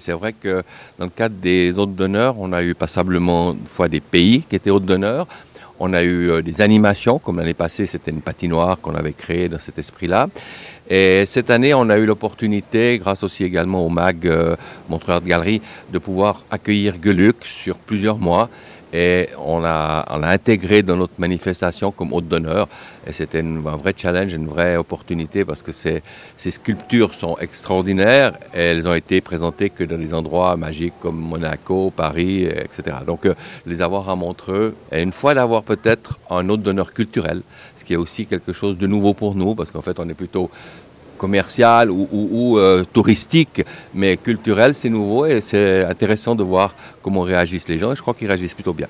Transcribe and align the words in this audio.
C'est 0.00 0.12
vrai 0.12 0.32
que 0.32 0.62
dans 0.98 1.04
le 1.04 1.10
cadre 1.10 1.36
des 1.36 1.78
hôtes 1.78 1.94
d'honneur, 1.94 2.36
on 2.38 2.52
a 2.52 2.62
eu 2.62 2.74
passablement 2.74 3.54
fois 3.66 3.88
des 3.88 4.00
pays 4.00 4.42
qui 4.48 4.56
étaient 4.56 4.70
hôtes 4.70 4.86
d'honneur. 4.86 5.26
On 5.78 5.94
a 5.94 6.02
eu 6.02 6.30
euh, 6.30 6.42
des 6.42 6.60
animations, 6.60 7.18
comme 7.18 7.38
l'année 7.38 7.54
passée, 7.54 7.86
c'était 7.86 8.10
une 8.10 8.20
patinoire 8.20 8.78
qu'on 8.80 8.94
avait 8.94 9.14
créée 9.14 9.48
dans 9.48 9.58
cet 9.58 9.78
esprit-là. 9.78 10.28
Et 10.90 11.24
cette 11.24 11.50
année, 11.50 11.72
on 11.72 11.88
a 11.88 11.96
eu 11.96 12.04
l'opportunité, 12.04 12.98
grâce 12.98 13.22
aussi 13.22 13.44
également 13.44 13.86
au 13.86 13.88
MAG 13.88 14.26
euh, 14.26 14.56
Montreur 14.88 15.20
de 15.20 15.28
Galerie, 15.28 15.62
de 15.92 15.98
pouvoir 15.98 16.42
accueillir 16.50 16.96
Geluc 17.02 17.36
sur 17.44 17.76
plusieurs 17.76 18.18
mois 18.18 18.50
et 18.92 19.28
on 19.38 19.60
l'a 19.60 20.04
intégré 20.08 20.82
dans 20.82 20.96
notre 20.96 21.18
manifestation 21.18 21.92
comme 21.92 22.12
hôte 22.12 22.28
d'honneur. 22.28 22.68
Et 23.06 23.12
c'était 23.12 23.40
un 23.40 23.76
vrai 23.76 23.94
challenge, 23.96 24.32
une 24.32 24.46
vraie 24.46 24.76
opportunité 24.76 25.44
parce 25.44 25.62
que 25.62 25.72
ces, 25.72 26.02
ces 26.36 26.50
sculptures 26.50 27.14
sont 27.14 27.36
extraordinaires 27.38 28.32
et 28.54 28.60
elles 28.60 28.86
ont 28.86 28.94
été 28.94 29.20
présentées 29.20 29.70
que 29.70 29.84
dans 29.84 29.98
des 29.98 30.12
endroits 30.12 30.56
magiques 30.56 30.94
comme 31.00 31.16
Monaco, 31.16 31.92
Paris, 31.94 32.44
etc. 32.44 32.98
Donc 33.06 33.26
euh, 33.26 33.34
les 33.66 33.80
avoir 33.80 34.08
à 34.08 34.16
Montreux 34.16 34.74
et 34.92 35.02
une 35.02 35.12
fois 35.12 35.34
d'avoir 35.34 35.62
peut-être 35.62 36.18
un 36.28 36.48
hôte 36.48 36.62
d'honneur 36.62 36.92
culturel, 36.92 37.42
ce 37.76 37.84
qui 37.84 37.94
est 37.94 37.96
aussi 37.96 38.26
quelque 38.26 38.52
chose 38.52 38.76
de 38.76 38.86
nouveau 38.86 39.14
pour 39.14 39.34
nous 39.34 39.54
parce 39.54 39.70
qu'en 39.70 39.82
fait 39.82 39.98
on 39.98 40.08
est 40.08 40.14
plutôt 40.14 40.50
commercial 41.20 41.90
ou, 41.90 42.56
euh, 42.58 42.82
touristique, 42.96 43.62
mais 43.94 44.16
culturel, 44.16 44.74
c'est 44.74 44.88
nouveau 44.88 45.26
et 45.26 45.42
c'est 45.42 45.84
intéressant 45.84 46.34
de 46.34 46.42
voir 46.42 46.74
comment 47.02 47.20
réagissent 47.20 47.68
les 47.68 47.78
gens 47.78 47.92
et 47.92 47.96
je 47.96 48.00
crois 48.00 48.14
qu'ils 48.14 48.28
réagissent 48.28 48.54
plutôt 48.54 48.72
bien. 48.72 48.88